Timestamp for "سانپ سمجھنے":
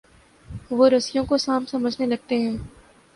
1.37-2.05